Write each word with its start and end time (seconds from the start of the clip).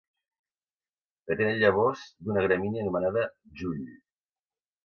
Que 1.27 1.37
tenen 1.41 1.59
llavors 1.63 2.05
d'una 2.23 2.47
gramínia 2.49 2.87
anomenada 2.87 3.29
jull. 3.61 3.85